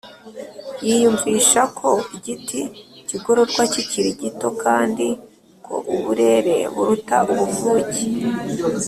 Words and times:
yiyumvisha 0.87 1.61
ko 1.79 1.89
igiti 2.17 2.61
kigororwa 3.07 3.63
kikiri 3.73 4.11
gito 4.21 4.49
kandi 4.63 5.07
ko 5.65 5.75
uburere 5.95 6.55
buruta 6.73 7.17
ubvuke 7.43 8.01